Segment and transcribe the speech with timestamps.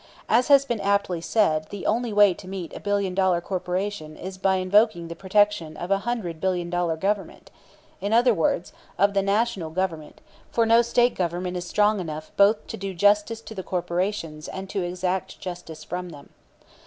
[0.27, 4.39] As has been aptly said, the only way to meet a billion dollar corporation is
[4.39, 7.51] by invoking the protection of a hundred billion dollar government;
[7.99, 10.19] in other words, of the National Government,
[10.49, 14.81] for no State Government is strong enough both to do justice to corporations and to
[14.81, 16.29] exact justice from them.